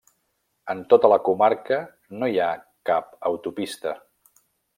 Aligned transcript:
En 0.73 0.79
tota 0.93 1.11
la 1.13 1.19
comarca 1.27 1.77
no 2.23 2.31
hi 2.33 2.41
ha 2.47 2.49
cap 2.91 3.13
autopista. 3.33 3.95